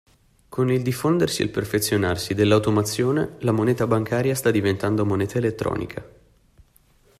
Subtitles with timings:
[0.49, 6.03] Con il diffondersi e il perfezionarsi dell'automazione la moneta bancaria sta diventando moneta elettronica.